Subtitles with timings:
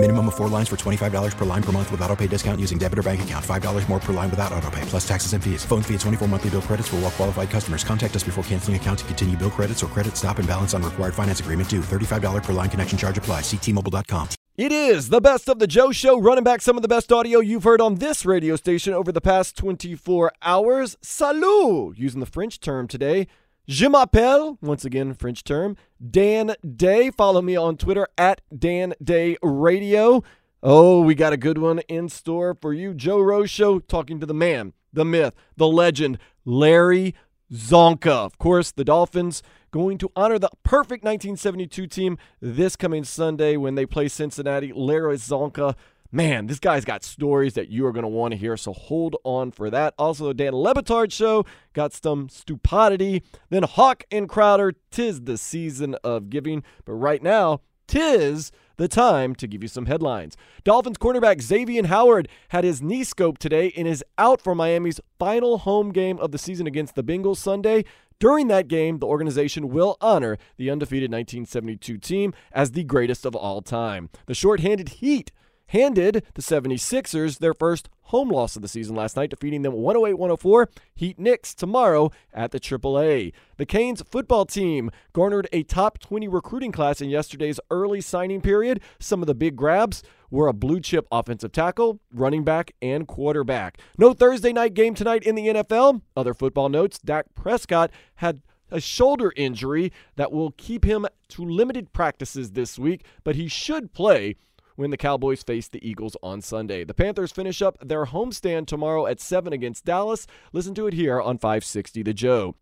[0.00, 2.78] Minimum of four lines for $25 per line per month with auto pay discount using
[2.78, 3.44] debit or bank account.
[3.44, 5.64] $5 more per line without auto pay, plus taxes and fees.
[5.64, 7.82] Phone fee at 24 monthly bill credits for all well qualified customers.
[7.82, 10.84] Contact us before canceling account to continue bill credits or credit stop and balance on
[10.84, 11.80] required finance agreement due.
[11.80, 13.40] $35 per line connection charge apply.
[13.40, 14.28] Ctmobile.com.
[14.56, 17.40] It is the best of the Joe Show, running back some of the best audio
[17.40, 20.96] you've heard on this radio station over the past 24 hours.
[21.02, 21.98] Salut!
[21.98, 23.26] Using the French term today.
[23.68, 27.10] Je m'appelle, once again, French term, Dan Day.
[27.10, 30.24] Follow me on Twitter at Dan Day Radio.
[30.62, 32.94] Oh, we got a good one in store for you.
[32.94, 37.14] Joe Rose Show talking to the man, the myth, the legend, Larry
[37.52, 38.06] Csonka.
[38.06, 43.74] Of course, the Dolphins going to honor the perfect 1972 team this coming Sunday when
[43.74, 44.72] they play Cincinnati.
[44.74, 45.74] Larry Csonka.
[46.10, 49.16] Man, this guy's got stories that you are going to want to hear, so hold
[49.24, 49.92] on for that.
[49.98, 53.22] Also, the Dan Le Batard show got some stupidity.
[53.50, 56.62] Then Hawk and Crowder, tis the season of giving.
[56.86, 60.34] But right now, tis the time to give you some headlines.
[60.64, 65.58] Dolphins cornerback Xavier Howard had his knee scoped today and is out for Miami's final
[65.58, 67.84] home game of the season against the Bengals Sunday.
[68.18, 73.36] During that game, the organization will honor the undefeated 1972 team as the greatest of
[73.36, 74.08] all time.
[74.24, 75.32] The short-handed Heat
[75.68, 80.14] handed the 76ers their first home loss of the season last night, defeating them 108
[80.14, 80.68] 104.
[80.94, 83.32] Heat Knicks tomorrow at the AAA.
[83.56, 88.80] The Canes football team garnered a top 20 recruiting class in yesterday's early signing period.
[88.98, 93.78] Some of the big grabs were a blue chip offensive tackle, running back, and quarterback.
[93.96, 96.02] No Thursday night game tonight in the NFL.
[96.16, 101.92] Other football notes Dak Prescott had a shoulder injury that will keep him to limited
[101.92, 104.36] practices this week, but he should play
[104.78, 106.84] when the Cowboys face the Eagles on Sunday.
[106.84, 110.24] The Panthers finish up their homestand tomorrow at 7 against Dallas.
[110.52, 112.54] Listen to it here on 560 The Joe.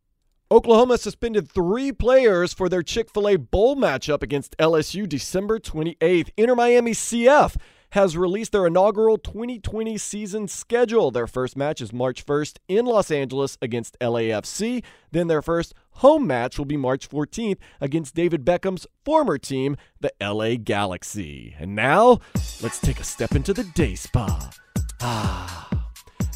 [0.50, 6.31] Oklahoma suspended three players for their Chick fil A bowl matchup against LSU December 28th.
[6.38, 7.56] Inter Miami CF
[7.97, 11.11] has released their inaugural 2020 season schedule.
[11.11, 14.84] Their first match is March 1st in Los Angeles against LAFC.
[15.12, 20.12] Then their first home match will be March 14th against David Beckham's former team, the
[20.21, 21.57] LA Galaxy.
[21.59, 22.21] And now,
[22.62, 24.51] let's take a step into the day spa.
[25.01, 25.67] Ah.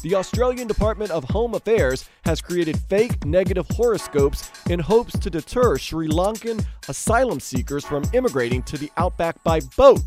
[0.01, 5.77] The Australian Department of Home Affairs has created fake negative horoscopes in hopes to deter
[5.77, 10.01] Sri Lankan asylum seekers from immigrating to the outback by boat.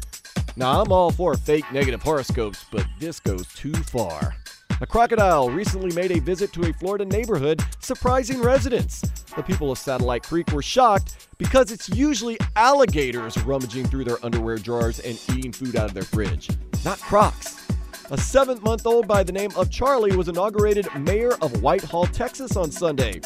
[0.57, 4.37] Now, I'm all for fake negative horoscopes, but this goes too far.
[4.81, 9.01] A crocodile recently made a visit to a Florida neighborhood, surprising residents.
[9.37, 14.59] The people of Satellite Creek were shocked because it's usually alligators rummaging through their underwear
[14.59, 16.49] drawers and eating food out of their fridge,
[16.85, 17.67] not crocs.
[18.11, 22.57] A seven month old by the name of Charlie was inaugurated mayor of Whitehall, Texas
[22.57, 23.21] on Sunday.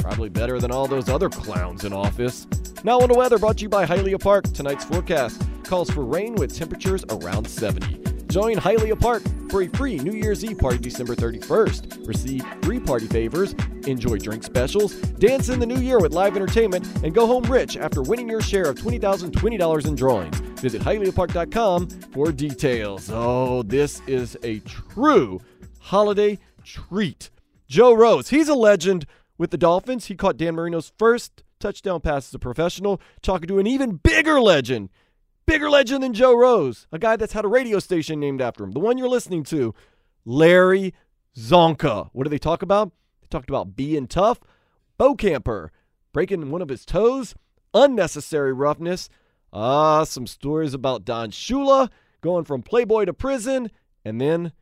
[0.00, 2.46] Probably better than all those other clowns in office.
[2.84, 4.44] Now on the weather brought to you by Hialeah Park.
[4.52, 8.00] Tonight's forecast calls for rain with temperatures around 70.
[8.30, 12.06] Join Hialeah Park for a free New Year's Eve party December 31st.
[12.06, 13.54] Receive free party favors,
[13.86, 17.76] enjoy drink specials, dance in the new year with live entertainment, and go home rich
[17.76, 20.38] after winning your share of $20,020 in drawings.
[20.60, 23.10] Visit HialeahPark.com for details.
[23.12, 25.40] Oh, this is a true
[25.80, 27.30] holiday treat.
[27.68, 29.06] Joe Rose, he's a legend
[29.40, 30.06] with the Dolphins.
[30.06, 34.40] He caught Dan Marino's first touchdown pass as a professional, talking to an even bigger
[34.40, 34.90] legend
[35.50, 38.70] bigger legend than Joe Rose, a guy that's had a radio station named after him,
[38.70, 39.74] the one you're listening to,
[40.24, 40.94] Larry
[41.36, 42.08] Csonka.
[42.12, 42.92] What do they talk about?
[43.20, 44.38] They talked about being tough,
[44.96, 45.72] Bo Camper,
[46.12, 47.34] breaking one of his toes,
[47.74, 49.08] unnecessary roughness,
[49.52, 51.88] ah, some stories about Don Shula
[52.20, 53.72] going from Playboy to prison,
[54.04, 54.52] and then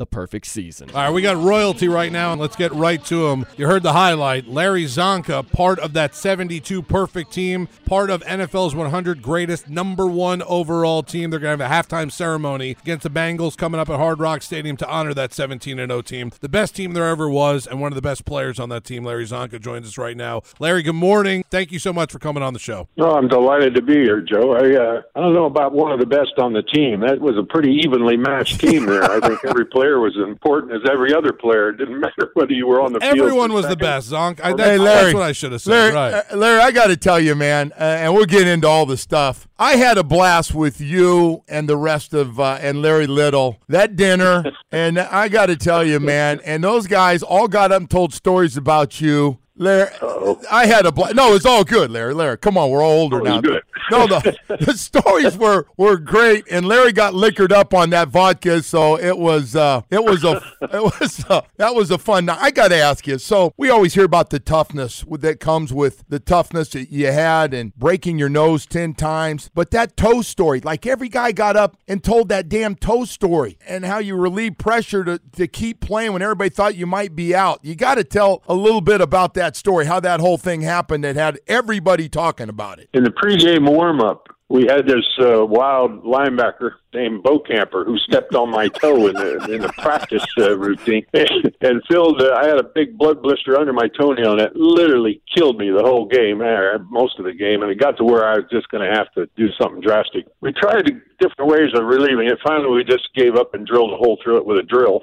[0.00, 0.88] the perfect season.
[0.90, 3.44] All right, we got royalty right now, and let's get right to him.
[3.58, 4.48] You heard the highlight.
[4.48, 10.42] Larry Csonka, part of that 72 perfect team, part of NFL's 100 greatest, number one
[10.42, 11.28] overall team.
[11.28, 14.40] They're going to have a halftime ceremony against the Bengals coming up at Hard Rock
[14.40, 16.32] Stadium to honor that 17 0 team.
[16.40, 19.04] The best team there ever was, and one of the best players on that team,
[19.04, 20.40] Larry Csonka, joins us right now.
[20.58, 21.44] Larry, good morning.
[21.50, 22.88] Thank you so much for coming on the show.
[22.98, 24.54] Oh, I'm delighted to be here, Joe.
[24.54, 27.00] I, uh, I don't know about one of the best on the team.
[27.00, 29.04] That was a pretty evenly matched team there.
[29.04, 31.70] I think every player player was as important as every other player.
[31.70, 33.26] It didn't matter whether you were on the Everyone field.
[33.26, 34.40] Everyone was the best, Zonk.
[34.42, 35.70] I, that, hey, Larry, that's what I should have said.
[35.70, 36.24] Larry, right.
[36.30, 38.96] uh, Larry I got to tell you, man, uh, and we'll get into all the
[38.96, 39.48] stuff.
[39.58, 43.96] I had a blast with you and the rest of uh, and Larry Little that
[43.96, 47.90] dinner, and I got to tell you, man, and those guys all got up and
[47.90, 49.38] told stories about you.
[49.56, 50.40] Larry, Uh-oh.
[50.50, 51.34] I had a bl- no.
[51.34, 52.14] It's all good, Larry.
[52.14, 53.40] Larry, come on, we're all older oh, now.
[53.42, 53.62] Good.
[53.90, 58.62] No, the, the stories were were great, and Larry got liquored up on that vodka,
[58.62, 62.26] so it was uh, it was a it was uh, that was a fun.
[62.26, 62.38] Night.
[62.40, 63.18] I got to ask you.
[63.18, 67.54] So we always hear about the toughness that comes with the toughness that you had
[67.54, 71.76] and breaking your nose ten times, but that toe story, like every guy got up
[71.88, 76.12] and told that damn toe story, and how you relieve pressure to to keep playing
[76.12, 77.60] when everybody thought you might be out.
[77.62, 81.04] You got to tell a little bit about that story, how that whole thing happened
[81.04, 82.88] that had everybody talking about it.
[82.92, 87.98] In the pregame warm up, we had this uh, wild linebacker named Bo Camper who
[87.98, 92.20] stepped on my toe in the in the practice uh, routine and filled.
[92.20, 95.70] Uh, I had a big blood blister under my toenail and it literally killed me
[95.70, 98.44] the whole game, uh, most of the game, and it got to where I was
[98.50, 100.26] just going to have to do something drastic.
[100.40, 100.90] We tried
[101.20, 102.38] different ways of relieving it.
[102.42, 105.02] Finally, we just gave up and drilled a hole through it with a drill.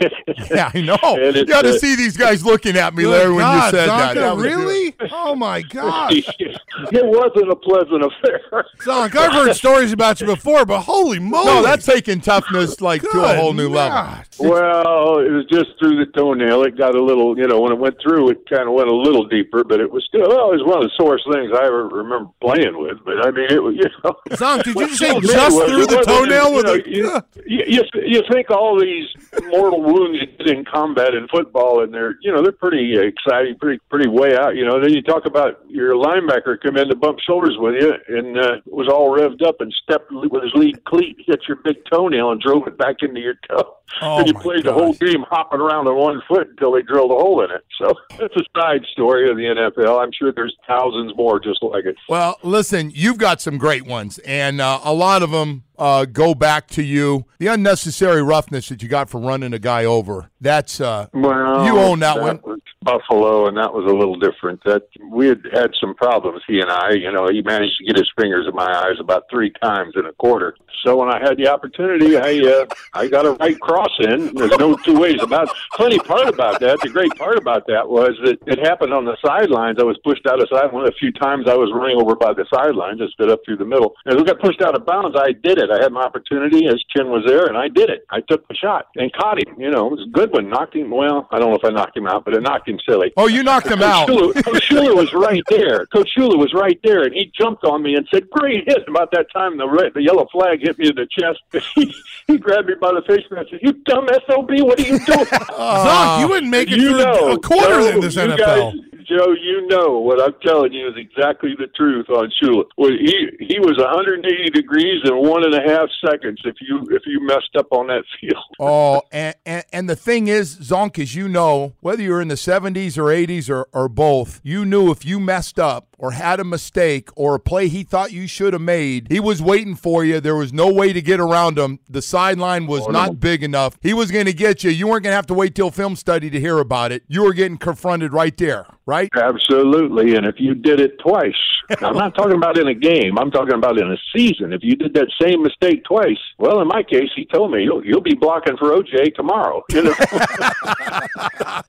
[0.50, 0.98] yeah, I know.
[1.02, 3.78] it, you got to uh, see these guys looking at me, Larry, when God, you
[3.78, 4.14] said Csonka, that.
[4.14, 4.94] that really?
[5.12, 6.12] oh my gosh!
[6.12, 8.64] it wasn't a pleasant affair.
[8.78, 11.46] Zonk, I've heard stories about you before, but holy moly!
[11.46, 14.22] No, that's taking toughness like Good to a whole new level.
[14.38, 16.62] Well, it was just through the toenail.
[16.62, 18.94] It got a little, you know, when it went through, it kind of went a
[18.94, 21.66] little deeper, but it was still, well, it was one of the sorest things I
[21.66, 22.98] ever remember playing with.
[23.04, 24.16] But I mean, it was, you know.
[24.30, 27.82] Zonk, did you just say just through the toenail with you, know, a, you, you,
[28.06, 29.06] you think all these
[29.48, 34.08] mortal wounds in combat in football, and they're, you know, they're pretty exciting, pretty, pretty
[34.08, 34.80] way out, you know.
[34.80, 38.56] Then you talk about your linebacker come in to bump shoulders with you and uh,
[38.66, 42.40] was all revved up and stepped with his lead cleat, hit your big toenail and
[42.40, 43.74] drove it back into your toe.
[44.02, 47.10] Oh and you played the whole game hopping around on one foot until they drilled
[47.10, 47.64] a hole in it.
[47.80, 50.02] So it's a side story of the NFL.
[50.02, 51.96] I'm sure there's thousands more just like it.
[52.08, 56.34] Well, listen, you've got some great ones, and uh, a lot of them uh, go
[56.34, 57.26] back to you.
[57.38, 60.30] The unnecessary roughness that you got for running a guy over.
[60.40, 62.60] That's uh, well, you own that, that one.
[62.82, 64.62] Buffalo, and that was a little different.
[64.64, 66.42] That we had had some problems.
[66.46, 69.24] He and I, you know, he managed to get his fingers in my eyes about
[69.30, 70.54] three times in a quarter.
[70.84, 74.34] So when I had the opportunity, I uh, I got a right cross in.
[74.34, 75.48] There's no two ways about.
[75.76, 79.16] Funny part about that, the great part about that was that it happened on the
[79.24, 79.78] sidelines.
[79.80, 80.72] I was pushed out of side.
[80.72, 83.40] One of the few times I was running over by the sidelines, I stood up
[83.44, 83.94] through the middle.
[84.06, 85.67] As we got pushed out of bounds, I did it.
[85.70, 86.64] I had my opportunity.
[86.64, 88.04] His chin was there, and I did it.
[88.10, 89.54] I took the shot and caught him.
[89.58, 90.48] You know, it was a good one.
[90.48, 90.90] Knocked him.
[90.90, 93.12] Well, I don't know if I knocked him out, but it knocked him silly.
[93.16, 94.08] Oh, you knocked him Coach out.
[94.08, 95.86] Shula, Coach Shula was right there.
[95.86, 99.10] Coach Shula was right there, and he jumped on me and said, "Great hit!" About
[99.12, 101.40] that time, the red, the yellow flag hit me in the chest.
[101.74, 101.94] he,
[102.26, 104.48] he grabbed me by the face and said, "You dumb sob!
[104.48, 107.88] What are you doing?" Zonk, you wouldn't make it you through know, a quarter Joe,
[107.88, 108.38] in this NFL.
[108.38, 112.64] Guys, Joe, you know what I'm telling you is exactly the truth on Shula.
[112.76, 117.02] Well, he he was 180 degrees in one and a half seconds if you if
[117.06, 118.44] you messed up on that field.
[118.60, 122.34] Oh, and, and, and the thing is, Zonk, as you know, whether you're in the
[122.34, 126.44] 70s or 80s or, or both, you knew if you messed up or had a
[126.44, 130.20] mistake or a play he thought you should have made, he was waiting for you.
[130.20, 131.80] There was no way to get around him.
[131.90, 133.14] The sideline was Oh, not no.
[133.14, 133.76] big enough.
[133.82, 134.70] He was going to get you.
[134.70, 137.02] You weren't going to have to wait till film study to hear about it.
[137.08, 139.08] You were getting confronted right there, right?
[139.14, 141.34] Absolutely, and if you did it twice,
[141.82, 143.18] I'm not talking about in a game.
[143.18, 144.52] I'm talking about in a season.
[144.52, 147.84] If you did that same mistake twice, well, in my case, he told me you'll
[147.84, 149.62] you'll be blocking for OJ tomorrow.
[149.72, 149.94] You know,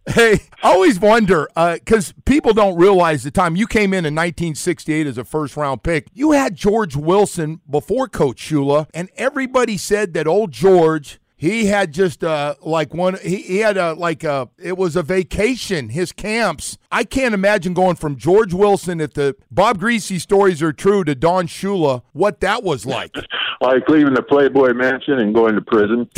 [0.08, 4.14] Hey, I always wonder uh, because people don't realize the time you came in in
[4.20, 6.08] 1968 as a first round pick.
[6.14, 11.20] You had George Wilson before Coach Shula, and everybody said that old George.
[11.38, 13.18] He had just uh, like one.
[13.24, 14.50] He, he had a like a.
[14.58, 15.88] It was a vacation.
[15.88, 16.78] His camps.
[16.92, 21.14] I can't imagine going from George Wilson, if the Bob Griese stories are true, to
[21.14, 22.02] Don Shula.
[22.14, 23.16] What that was like.
[23.62, 26.10] like leaving the Playboy Mansion and going to prison.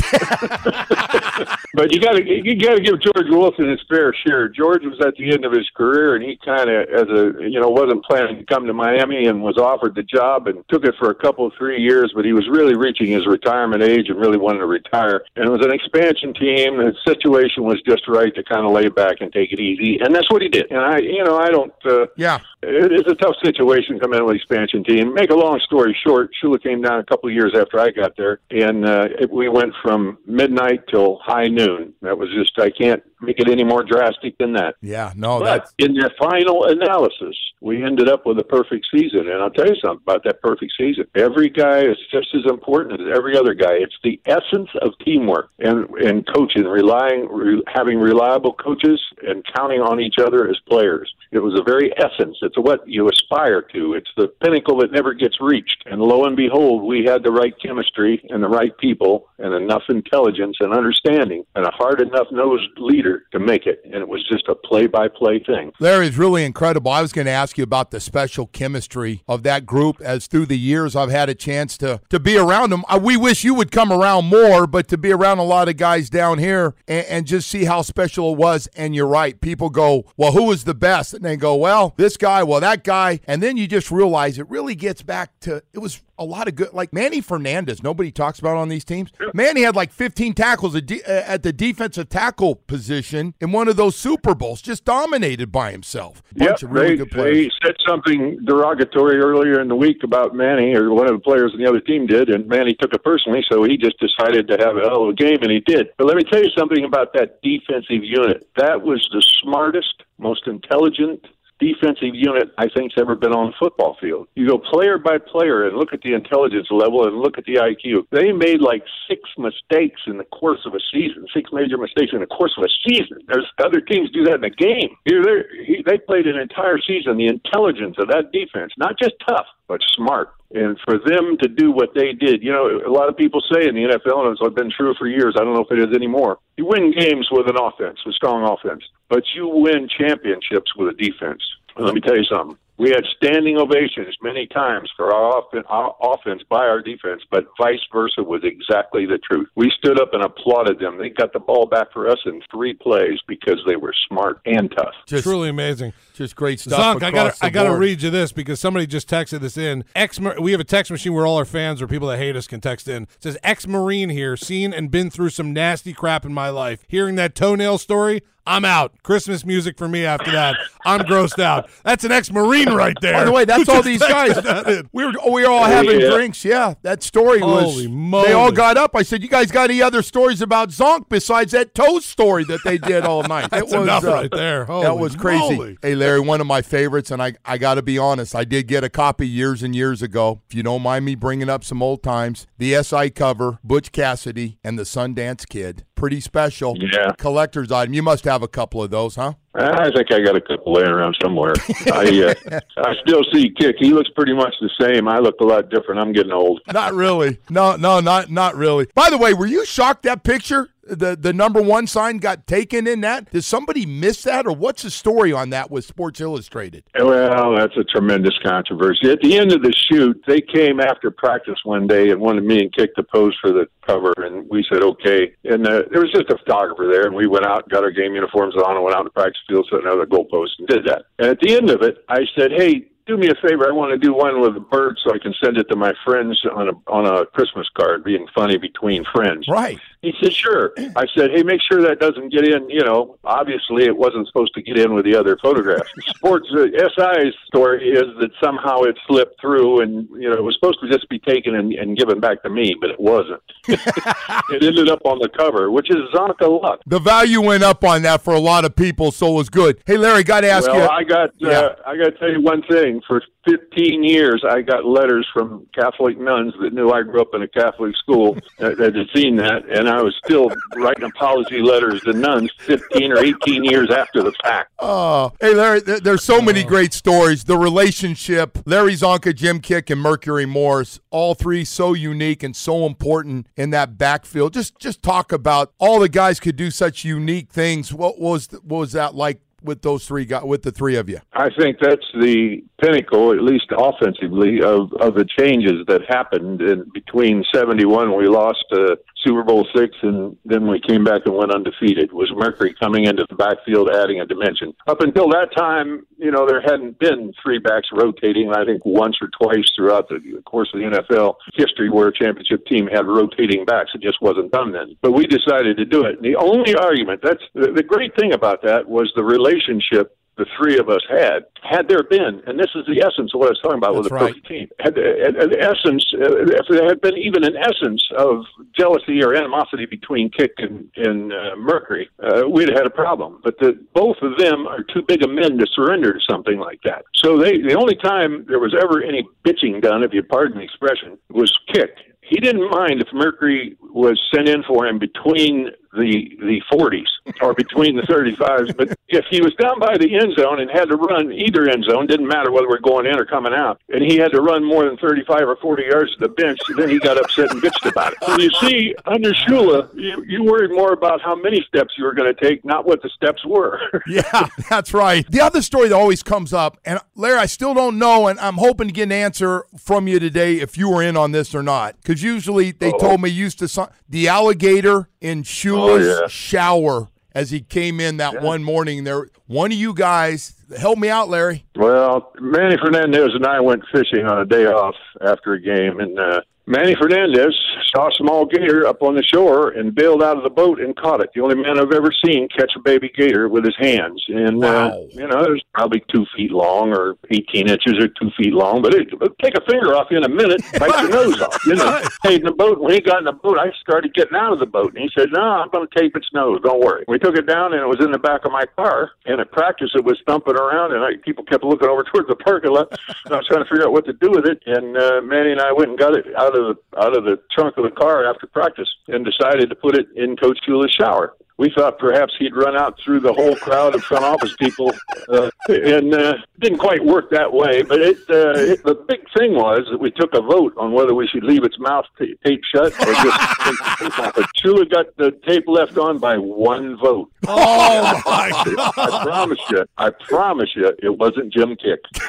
[1.74, 4.48] but you got to you got to give George Wilson his fair share.
[4.48, 7.60] George was at the end of his career, and he kind of, as a you
[7.60, 10.94] know, wasn't planning to come to Miami and was offered the job and took it
[10.98, 12.12] for a couple three years.
[12.14, 15.22] But he was really reaching his retirement age and really wanted to retire.
[15.36, 16.78] And it was an expansion team.
[16.78, 20.14] The situation was just right to kind of lay back and take it easy, and
[20.14, 20.61] that's what he did.
[20.70, 21.72] And I, you know, I don't.
[21.84, 22.38] Uh, Yeah.
[22.62, 25.14] It is a tough situation coming in an expansion team.
[25.14, 28.16] Make a long story short, Shula came down a couple of years after I got
[28.16, 31.94] there, and uh, it, we went from midnight till high noon.
[32.02, 34.74] That was just I can't make it any more drastic than that.
[34.80, 35.12] Yeah.
[35.16, 35.40] No.
[35.40, 39.28] But That's in the final analysis, we ended up with a perfect season.
[39.28, 41.06] And I'll tell you something about that perfect season.
[41.14, 43.74] Every guy is just as important as every other guy.
[43.74, 49.80] It's the essence of teamwork and, and coaching, relying, re, having reliable coaches and counting
[49.80, 51.12] on each other as players.
[51.30, 52.36] It was the very essence.
[52.54, 53.94] It's what you aspire to.
[53.94, 55.84] It's the pinnacle that never gets reached.
[55.86, 59.82] And lo and behold, we had the right chemistry and the right people and enough
[59.88, 64.22] intelligence and understanding and a hard enough nosed leader to make it, and it was
[64.30, 65.72] just a play-by-play thing.
[65.80, 66.90] Larry is really incredible.
[66.90, 70.00] I was going to ask you about the special chemistry of that group.
[70.02, 72.84] As through the years, I've had a chance to to be around them.
[72.88, 75.76] Uh, we wish you would come around more, but to be around a lot of
[75.76, 78.68] guys down here and, and just see how special it was.
[78.76, 79.40] And you're right.
[79.40, 82.41] People go, "Well, who was the best?" And they go, "Well, this guy.
[82.44, 86.00] Well, that guy." And then you just realize it really gets back to it was
[86.18, 86.72] a lot of good.
[86.72, 89.10] Like Manny Fernandez, nobody talks about on these teams.
[89.34, 93.76] Manny had like 15 tackles at, uh, at the defensive tackle position in one of
[93.76, 96.22] those Super Bowls, just dominated by himself.
[96.36, 97.36] Bunch Yep, of really they, good players.
[97.36, 101.52] they said something derogatory earlier in the week about Manny, or one of the players
[101.54, 104.56] on the other team did, and Manny took it personally, so he just decided to
[104.58, 105.88] have a hell of a game, and he did.
[105.98, 108.46] But let me tell you something about that defensive unit.
[108.56, 111.26] That was the smartest, most intelligent
[111.62, 114.26] defensive unit I think's ever been on the football field.
[114.34, 117.62] You go player by player and look at the intelligence level and look at the
[117.62, 118.10] IQ.
[118.10, 122.20] They made like six mistakes in the course of a season, six major mistakes in
[122.20, 123.22] the course of a season.
[123.28, 124.90] There's other teams do that in a game.
[125.04, 127.16] Here, he, they played an entire season.
[127.16, 130.34] The intelligence of that defense, not just tough, but smart.
[130.54, 133.66] And for them to do what they did, you know, a lot of people say
[133.66, 135.96] in the NFL, and it's been true for years, I don't know if it is
[135.96, 140.88] anymore, you win games with an offense, with strong offense, but you win championships with
[140.88, 141.42] a defense.
[141.76, 142.56] And let me tell you something.
[142.78, 147.44] We had standing ovations many times for our, off- our offense by our defense, but
[147.60, 149.48] vice versa was exactly the truth.
[149.54, 150.96] We stood up and applauded them.
[150.96, 154.72] They got the ball back for us in three plays because they were smart and
[154.74, 154.94] tough.
[155.06, 155.92] Just, Truly amazing.
[156.14, 156.80] just great stuff.
[156.80, 159.84] Zonk, I gotta, I gotta read you this because somebody just texted this in.
[159.94, 162.46] Ex, we have a text machine where all our fans or people that hate us
[162.46, 163.02] can text in.
[163.02, 166.82] It says ex-marine here, seen and been through some nasty crap in my life.
[166.88, 169.02] Hearing that toenail story, I'm out.
[169.02, 170.56] Christmas music for me after that.
[170.84, 171.70] I'm grossed out.
[171.84, 173.12] That's an ex-marine right there.
[173.12, 174.82] By the way, that's all these guys.
[174.92, 176.10] We were we were all having yeah.
[176.10, 176.44] drinks.
[176.44, 177.86] Yeah, that story was.
[177.86, 178.26] Moly.
[178.26, 178.96] They all got up.
[178.96, 182.60] I said, "You guys got any other stories about Zonk besides that toast story that
[182.64, 184.64] they did all night?" That's it was enough uh, right there.
[184.66, 185.56] that was crazy.
[185.56, 185.78] moly.
[185.82, 188.66] Hey, Larry, one of my favorites, and I I got to be honest, I did
[188.66, 190.42] get a copy years and years ago.
[190.48, 194.58] If you don't mind me bringing up some old times, the SI cover, Butch Cassidy
[194.64, 196.76] and the Sundance Kid, pretty special.
[196.76, 197.12] Yeah.
[197.16, 197.94] collector's item.
[197.94, 199.34] You must have a couple of those, huh?
[199.54, 201.52] I think I got a couple laying around somewhere.
[201.92, 203.74] I uh, I still see Kiick.
[203.78, 205.06] He looks pretty much the same.
[205.06, 206.00] I look a lot different.
[206.00, 206.60] I'm getting old.
[206.72, 207.38] Not really.
[207.50, 208.88] No, no, not not really.
[208.96, 210.70] By the way, were you shocked that picture?
[210.84, 213.30] The the number one sign got taken in that?
[213.30, 216.84] Did somebody miss that, or what's the story on that with Sports Illustrated?
[216.98, 219.10] Well, that's a tremendous controversy.
[219.10, 222.60] At the end of the shoot, they came after practice one day and wanted me
[222.60, 225.32] and Kiick the pose for the cover, and we said okay.
[225.44, 228.14] And uh, there was just a photographer there, and we went out, got our game
[228.14, 231.04] uniforms on, and went out to practice field, set another goalpost, and did that.
[231.18, 233.68] And at the end of it, I said, "Hey, do me a favor.
[233.68, 235.92] I want to do one with a bird so I can send it to my
[236.04, 239.78] friends on a on a Christmas card, being funny between friends." Right.
[240.02, 242.68] He said, "Sure." I said, "Hey, make sure that doesn't get in.
[242.68, 246.66] You know, obviously it wasn't supposed to get in with the other photographs." Sports uh,
[246.76, 250.90] SI's story is that somehow it slipped through, and you know, it was supposed to
[250.90, 253.42] just be taken and, and given back to me, but it wasn't.
[253.68, 256.80] it ended up on the cover, which is Csonka luck.
[256.86, 259.80] The value went up on that for a lot of people, so it was good.
[259.86, 260.88] Hey, Larry, got to ask well, you.
[260.88, 261.48] I got Yeah.
[261.50, 263.00] uh, I got to tell you one thing.
[263.06, 267.42] For 15 years, I got letters from Catholic nuns that knew I grew up in
[267.42, 272.00] a Catholic school that, that had seen that, and I was still writing apology letters
[272.02, 274.72] to nuns 15 or 18 years after the fact.
[274.78, 277.44] Oh, hey, Larry, th- there's so many great stories.
[277.44, 282.86] The relationship, Larry Csonka, Jim Kiick, and Mercury Morris, all three so unique and so
[282.86, 284.54] important in that backfield.
[284.54, 287.92] Just just talk about all the guys could do such unique things.
[287.92, 291.20] What was what was that like with those three guys, with the three of you?
[291.32, 296.90] I think that's the pinnacle, at least offensively, of, of the changes that happened in
[296.92, 301.54] between 71, we lost uh, Super Bowl six, and then we came back and went
[301.54, 302.12] undefeated.
[302.12, 304.74] Was Mercury coming into the backfield, adding a dimension?
[304.86, 308.52] Up until that time, you know, there hadn't been three backs rotating.
[308.52, 312.66] I think once or twice throughout the course of the NFL history, where a championship
[312.66, 314.96] team had rotating backs, it just wasn't done then.
[315.00, 316.16] But we decided to do it.
[316.16, 320.46] And the only argument that's the, the great thing about that was the relationship the
[320.56, 323.50] three of us had, had there been, and this is the essence of what I
[323.50, 324.34] was talking about with That's the right.
[324.34, 328.44] perfect team, had an essence, uh, if there had been even an essence of
[328.76, 333.40] jealousy or animosity between Kiick and, and uh, Mercury, uh, we'd have had a problem.
[333.44, 336.80] But the, both of them are too big a men to surrender to something like
[336.84, 337.04] that.
[337.14, 340.64] So they, the only time there was ever any bitching done, if you pardon the
[340.64, 341.92] expression, was Kiick.
[342.22, 347.06] He didn't mind if Mercury was sent in for him between the the 40s
[347.40, 348.76] or between the 35s.
[348.76, 351.84] But if he was down by the end zone and had to run either end
[351.84, 354.64] zone, didn't matter whether we're going in or coming out, and he had to run
[354.64, 357.88] more than 35 or 40 yards to the bench, then he got upset and bitched
[357.88, 358.18] about it.
[358.24, 362.14] So you see, under Shula, you, you worried more about how many steps you were
[362.14, 363.80] going to take, not what the steps were.
[364.06, 365.28] yeah, that's right.
[365.30, 368.56] The other story that always comes up, and Larry, I still don't know, and I'm
[368.56, 371.62] hoping to get an answer from you today if you were in on this or
[371.62, 372.98] not, because usually they Uh-oh.
[372.98, 376.26] told me used to the alligator in Shula's Oh, yeah.
[376.28, 379.04] shower as he came in that one morning.
[379.04, 381.64] There, one of you guys help me out, Larry.
[381.76, 386.18] Well, Manny Fernandez and I went fishing on a day off after a game, and
[386.18, 387.54] uh, Manny Fernandez
[387.92, 390.94] saw a small gator up on the shore and bailed out of the boat and
[390.96, 391.30] caught it.
[391.34, 394.90] The only man I've ever seen catch a baby gator with his hands, and uh,
[394.92, 395.06] Wow.
[395.10, 398.80] you know, it was probably two feet long or eighteen inches or two feet long,
[398.80, 401.58] but it it'd take a finger off you in a minute, bite your nose off.
[401.66, 402.80] You know, stayed in the boat.
[402.80, 405.10] When he got in the boat, I started getting out of the boat, and he
[405.18, 406.60] said, "No, I'm going to tape its nose.
[406.62, 409.10] Don't worry." We took it down, and it was in the back of my car.
[409.26, 412.36] And at practice, it was thumping around, and I, people kept looking over towards the
[412.36, 412.92] parking lot.
[413.24, 414.62] And I was trying to figure out what to do with it.
[414.66, 417.38] And uh, Manny and I went and got it out of the out of the
[417.50, 421.34] trunk of the car after practice, and decided to put it in Coach Shula's shower.
[421.58, 424.90] We thought perhaps he'd run out through the whole crowd of front office people,
[425.28, 427.82] uh, and uh, didn't quite work that way.
[427.82, 431.14] But it, uh, it, the big thing was that we took a vote on whether
[431.14, 434.34] we should leave its mouth ta tape shut or just take the tape off.
[434.34, 437.30] But Shula got the tape left on by one vote.
[437.46, 438.50] Oh my
[438.96, 441.98] I promise you, I promise you, it wasn't Jim Kiick.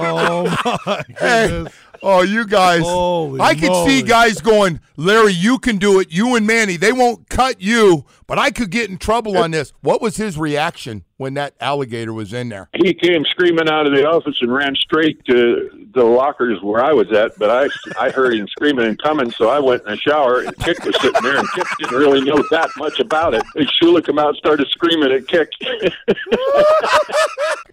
[0.00, 1.74] Oh my Hey, goodness.
[2.02, 2.82] Oh, you guys.
[2.82, 6.12] Holy I could see guys going, Larry, you can do it.
[6.12, 9.72] You and Manny, they won't cut you, but I could get in trouble on this.
[9.80, 12.68] What was his reaction when that alligator was in there?
[12.74, 16.92] he came screaming out of the office and ran straight to the lockers where I
[16.92, 17.38] was at.
[17.38, 20.40] But I, I heard him screaming and coming, so I went in the shower.
[20.40, 23.42] And Kiick was sitting there, and Kiick didn't really know that much about it.
[23.54, 25.48] And Shula came out, and started screaming at Kiick.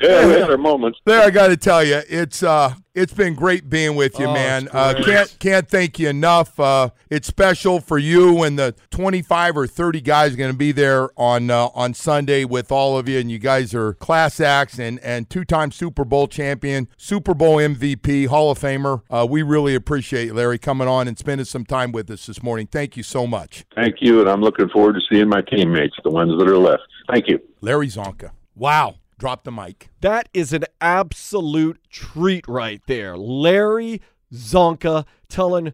[0.09, 0.99] yeah, we had our moments.
[1.05, 4.33] There, I got to tell you, it's uh, it's been great being with you, Oh,
[4.33, 4.69] man.
[4.71, 6.59] Uh, can't can't thank you enough.
[6.59, 10.71] Uh, it's special for you and the twenty five or thirty guys going to be
[10.71, 14.79] there on uh, on Sunday with all of you, and you guys are class acts
[14.79, 19.01] and and two time Super Bowl champion, Super Bowl MVP, Hall of Famer.
[19.09, 22.41] Uh, we really appreciate you, Larry coming on and spending some time with us this
[22.41, 22.67] morning.
[22.67, 26.09] Thank you so much, Thank you, and I'm looking forward to seeing my teammates, the
[26.11, 26.83] ones that are left.
[27.09, 27.39] Thank you.
[27.61, 28.31] Larry Csonka.
[28.55, 29.89] Wow, drop the mic.
[30.01, 33.17] That is an absolute treat right there.
[33.17, 34.01] Larry
[34.33, 35.73] Csonka telling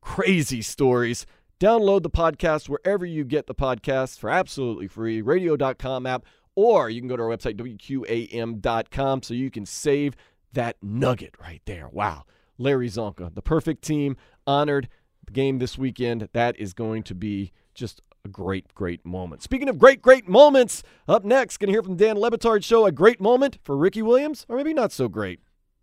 [0.00, 1.26] crazy stories.
[1.60, 6.24] Download the podcast wherever you get the podcasts for absolutely free, radio.com app,
[6.56, 10.14] or you can go to our website, wqam.com, so you can save
[10.52, 11.88] that nugget right there.
[11.88, 12.24] Wow.
[12.58, 14.88] Larry Csonka, the perfect team, honored
[15.26, 16.28] the game this weekend.
[16.32, 19.42] That is going to be just a great, great moment.
[19.42, 22.86] Speaking of great, great moments, up next, going to hear from Dan Le Batard show
[22.86, 25.40] a great moment for Ricky Williams, or maybe not so great.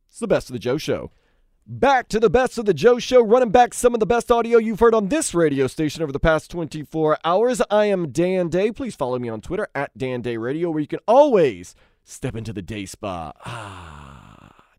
[0.10, 1.12] It's the best of the Joe Show.
[1.68, 4.58] Back to the best of the Joe Show, running back some of the best audio
[4.58, 7.62] you've heard on this radio station over the past 24 hours.
[7.70, 8.72] I am Dan Day.
[8.72, 12.52] Please follow me on Twitter at Dan Day Radio, where you can always step into
[12.52, 13.34] the day spa.
[13.46, 14.11] Ah.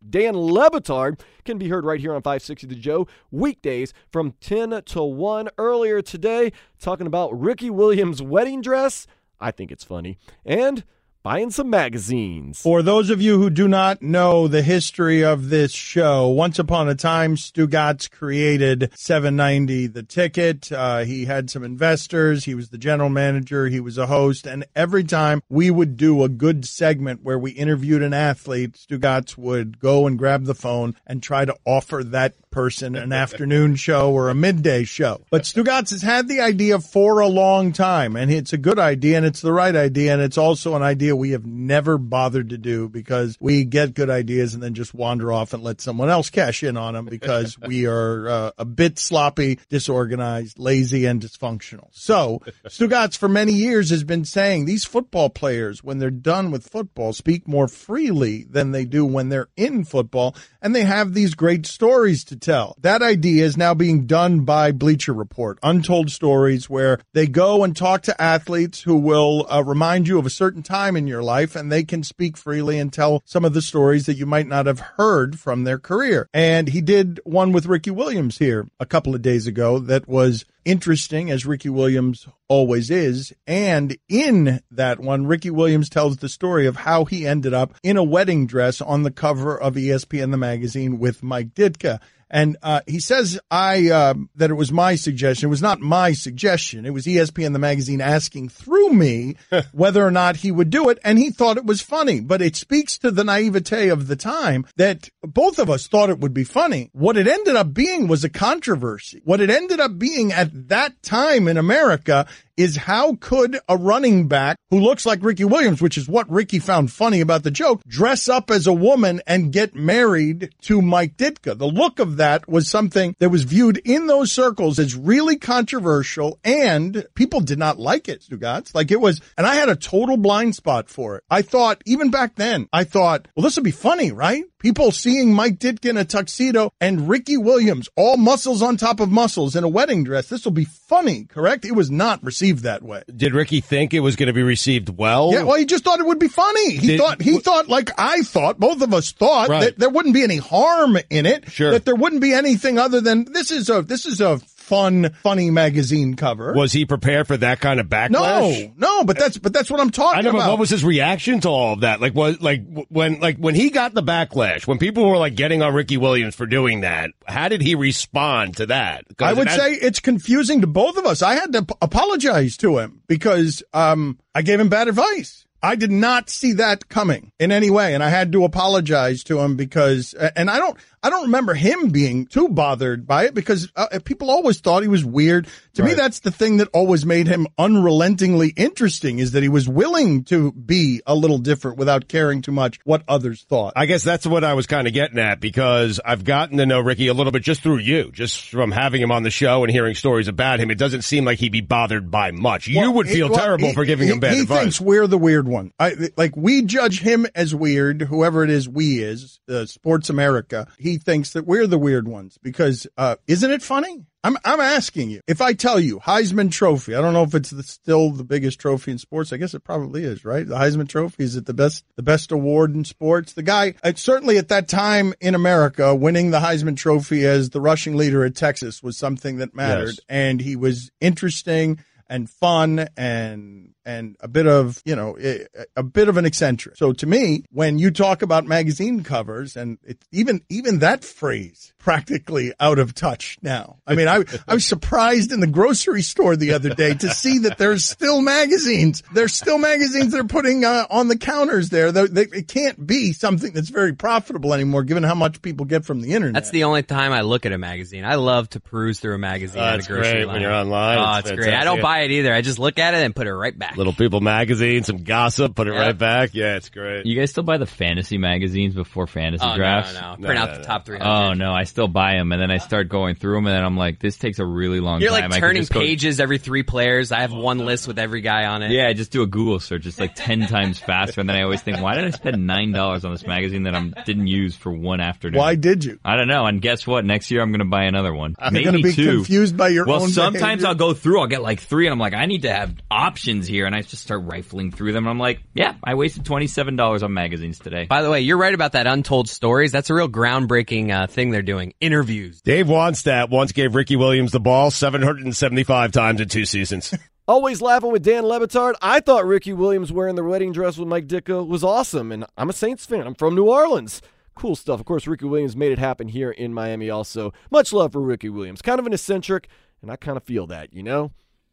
[0.08, 4.82] Dan Le Batard can be heard right here on 560 The Joe, weekdays from 10
[4.86, 5.48] to 1.
[5.58, 9.06] Earlier today, talking about Ricky Williams' wedding dress.
[9.40, 10.18] I think it's funny.
[10.44, 10.84] And
[11.22, 12.60] buying some magazines.
[12.60, 16.88] For those of you who do not know the history of this show, once upon
[16.88, 20.72] a time, Stugotz created 790 The Ticket.
[20.72, 22.44] Uh, he had some investors.
[22.44, 23.68] He was the general manager.
[23.68, 24.46] He was a host.
[24.46, 29.38] And every time we would do a good segment where we interviewed an athlete, Stugotz
[29.38, 34.12] would go and grab the phone and try to offer that person an afternoon show
[34.12, 35.22] or a midday show.
[35.30, 39.16] But Stugotz has had the idea for a long time, and it's a good idea,
[39.16, 42.58] and it's the right idea, and it's also an idea we have never bothered to
[42.58, 46.30] do because we get good ideas and then just wander off and let someone else
[46.30, 51.88] cash in on them because we are uh, a bit sloppy, disorganized, lazy, and dysfunctional.
[51.92, 56.68] So Stugotz for many years has been saying these football players, when they're done with
[56.68, 61.34] football, speak more freely than they do when they're in football, and they have these
[61.34, 62.76] great stories to tell.
[62.80, 67.76] That idea is now being done by Bleacher Report, Untold Stories, where they go and
[67.76, 71.56] talk to athletes who will uh, remind you of a certain time in your life,
[71.56, 74.66] and they can speak freely and tell some of the stories that you might not
[74.66, 76.28] have heard from their career.
[76.32, 80.44] And he did one with Ricky Williams here a couple of days ago that was
[80.64, 83.32] interesting as Ricky Williams always is.
[83.46, 87.96] And in that one, Ricky Williams tells the story of how he ended up in
[87.96, 92.00] a wedding dress on the cover of ESPN the magazine with Mike Ditka.
[92.32, 95.46] And uh, he says I uh, that it was my suggestion.
[95.46, 96.86] It was not my suggestion.
[96.86, 99.36] It was ESPN the magazine asking through me
[99.72, 102.20] whether or not he would do it, and he thought it was funny.
[102.20, 106.20] But it speaks to the naivete of the time that both of us thought it
[106.20, 106.88] would be funny.
[106.94, 109.20] What it ended up being was a controversy.
[109.24, 112.26] What it ended up being at that time in America
[112.62, 116.58] is how could a running back who looks like Ricky Williams, which is what Ricky
[116.58, 121.16] found funny about the joke, dress up as a woman and get married to Mike
[121.16, 121.58] Ditka?
[121.58, 126.38] The look of that was something that was viewed in those circles as really controversial
[126.44, 128.74] and people did not like it, Stugotz.
[128.74, 131.24] Like it was, and I had a total blind spot for it.
[131.28, 134.44] I thought, even back then, I thought, well, this would be funny, right?
[134.62, 139.10] People seeing Mike Ditka in a tuxedo and Ricky Williams, all muscles on top of
[139.10, 140.28] muscles in a wedding dress.
[140.28, 141.64] This will be funny, correct?
[141.64, 143.02] It was not received that way.
[143.14, 145.32] Did Ricky think it was going to be received well?
[145.32, 146.76] Yeah, well, he just thought it would be funny.
[146.76, 148.60] He Did- thought he thought like I thought.
[148.60, 149.64] Both of us thought Right.
[149.64, 151.50] that there wouldn't be any harm in it.
[151.50, 151.72] Sure.
[151.72, 154.38] That there wouldn't be anything other than this is a this is a
[154.72, 156.54] fun, funny magazine cover.
[156.54, 158.10] Was he prepared for that kind of backlash?
[158.10, 160.50] no, no, but that's but that's what I'm talking I know, but about.
[160.50, 162.00] what was his reaction to all of that?
[162.00, 165.62] Like, was like when like when he got the backlash, when people were like getting
[165.62, 169.04] on Ricky Williams for doing that, how did he respond to that?
[169.20, 171.22] I would that- say it's confusing to both of us.
[171.22, 175.44] I had to apologize to him because um, I gave him bad advice.
[175.64, 179.38] I did not see that coming in any way, and I had to apologize to
[179.38, 183.70] him because, and I don't, I don't remember him being too bothered by it because
[183.76, 185.48] uh, people always thought he was weird.
[185.74, 189.68] To me, that's the thing that always made him unrelentingly interesting is that he was
[189.68, 193.72] willing to be a little different without caring too much what others thought.
[193.74, 196.78] I guess that's what I was kind of getting at because I've gotten to know
[196.80, 199.72] Ricky a little bit just through you, just from having him on the show and
[199.72, 200.70] hearing stories about him.
[200.70, 202.68] It doesn't seem like he'd be bothered by much.
[202.68, 204.60] you Well, would he- feel well, terrible he- for giving he- him bad he advice.
[204.60, 205.72] thinks we're the weird one.
[205.80, 210.68] I like we judge him as weird, whoever it is we is, uh, Sports America.
[210.78, 214.06] He thinks that we're the weird ones because uh, isn't it funny?
[214.24, 215.20] I'm I'm asking you.
[215.26, 218.60] If I tell you Heisman Trophy, I don't know if it's the, still the biggest
[218.60, 219.32] trophy in sports.
[219.32, 220.46] I guess it probably is, right?
[220.46, 223.32] The Heisman Trophy is it the best the best award in sports?
[223.32, 227.60] The guy, uh, certainly at that time in America, winning the Heisman Trophy as the
[227.60, 230.00] rushing leader at Texas was something that mattered, Yes.
[230.08, 235.82] and he was interesting and fun and and a bit of you know a, a
[235.82, 236.76] bit of an eccentric.
[236.76, 241.72] So to me, when you talk about magazine covers and it, even even that phrase
[241.78, 243.78] practically out of touch now.
[243.86, 247.38] I mean, I I was surprised in the grocery store the other day to see
[247.38, 249.02] that there's still magazines.
[249.12, 251.90] There's still magazines they're putting uh, on the counters there.
[251.92, 255.84] They, they, it can't be something that's very profitable anymore, given how much people get
[255.84, 256.34] from the internet.
[256.34, 258.04] That's the only time I look at a magazine.
[258.04, 260.34] I love to peruse through a magazine Oh, at a grocery great line.
[260.34, 260.98] when you're online.
[260.98, 261.54] Oh, It's it's, great.
[261.54, 262.32] I don't buy it either.
[262.32, 263.71] I just look at it and put it right back.
[263.76, 265.80] Little People magazine, some gossip, put it Yeah.
[265.80, 266.30] right back.
[266.34, 267.06] Yeah, it's great.
[267.06, 269.94] You guys still buy the fantasy magazines before fantasy Oh, no, drafts?
[269.94, 270.16] no.
[270.20, 271.06] Print out the top 300.
[271.08, 273.64] Oh no, I still buy them, and then I start going through them, and then
[273.64, 275.02] I'm like, this takes a really long time.
[275.02, 275.20] You're time.
[275.22, 277.12] like I could turning just go- pages every three players.
[277.12, 278.70] I have one list with every guy on it.
[278.70, 279.86] Yeah, I just do a Google search.
[279.86, 282.72] It's like ten times faster, and then I always think, why did I spend nine
[282.72, 285.38] dollars on this magazine that I didn't use for one afternoon?
[285.38, 285.98] Why did you?
[286.04, 286.46] I don't know.
[286.46, 287.04] And guess what?
[287.04, 288.34] Next year I'm going to buy another one.
[288.52, 289.16] You're gonna be two.
[289.16, 290.66] confused by your well, own sometimes behavior.
[290.68, 291.20] I'll go through.
[291.20, 293.82] I'll get like three, and I'm like, I need to have options here, and I
[293.82, 295.04] just start rifling through them.
[295.04, 297.84] And I'm like, yeah, I wasted twenty seven dollars on magazines today.
[297.84, 299.72] By the way, you're right about that untold stories.
[299.72, 301.74] That's a real groundbreaking uh, thing they're doing.
[301.80, 302.40] Interviews.
[302.42, 306.94] Dave Wannstedt once gave Ricky Williams the ball 775 times in two seasons.
[307.28, 308.74] Always laughing with Dan Le Batard.
[308.82, 312.50] I thought Ricky Williams wearing the wedding dress with Mike Ditka was awesome, and I'm
[312.50, 313.06] a Saints fan.
[313.06, 314.02] I'm from New Orleans.
[314.34, 314.80] Cool stuff.
[314.80, 317.32] Of course, Ricky Williams made it happen here in Miami also.
[317.50, 318.60] Much love for Ricky Williams.
[318.60, 319.48] Kind of an eccentric,
[319.80, 321.12] and I kind of feel that, you know?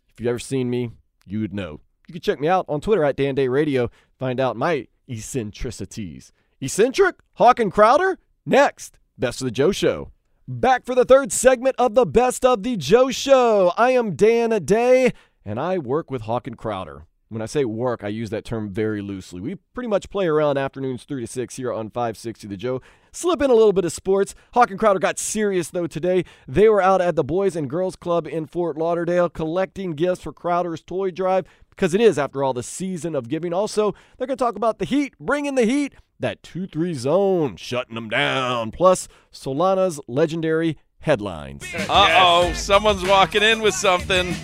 [0.09, 0.89] If you've ever seen me,
[1.25, 1.81] you would know.
[2.09, 3.91] You can check me out on Twitter at Dan Day Radio.
[4.17, 6.31] Find out my eccentricities.
[6.59, 7.17] Eccentric?
[7.35, 8.17] Hawk and Crowder?
[8.47, 8.97] Next.
[9.15, 10.09] Best of the Joe Show.
[10.47, 13.73] Back for the third segment of the Best of the Joe Show.
[13.77, 15.13] I am Dan Day,
[15.45, 17.05] and I work with Hawk and Crowder.
[17.31, 19.39] When I say work, I use that term very loosely.
[19.39, 22.81] We pretty much play around afternoons 3 to 6 here on 560 The Joe.
[23.11, 24.33] Slip in a little bit of sports.
[24.55, 26.25] Hawk and Crowder got serious, though, today.
[26.47, 30.33] They were out at the Boys and Girls Club in Fort Lauderdale collecting gifts for
[30.33, 33.53] Crowder's Toy Drive because it is, after all, the season of giving.
[33.53, 37.57] Also, they're going to talk about the Heat, bringing the Heat, that 2 3 zone,
[37.57, 41.63] shutting them down, plus Solana's legendary headlines.
[41.89, 44.35] Uh oh, someone's walking in with something.